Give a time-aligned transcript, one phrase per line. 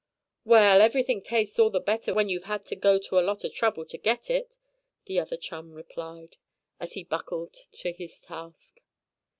[0.45, 3.53] "Well, everything tastes all the better when you've had to go to a lot of
[3.53, 4.57] trouble to get it,"
[5.05, 6.37] the other chum replied,
[6.79, 8.79] as he buckled to his task.